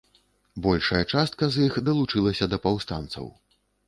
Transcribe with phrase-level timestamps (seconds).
[0.65, 3.29] Большая частка з іх далучылася да паўстанцаў.